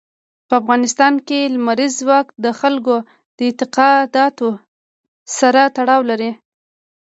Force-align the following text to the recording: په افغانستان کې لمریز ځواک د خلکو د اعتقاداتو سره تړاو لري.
په 0.47 0.53
افغانستان 0.61 1.13
کې 1.27 1.51
لمریز 1.53 1.91
ځواک 2.01 2.27
د 2.43 2.45
خلکو 2.59 2.95
د 3.35 3.37
اعتقاداتو 3.47 4.49
سره 5.37 5.61
تړاو 5.75 6.01
لري. 6.09 6.31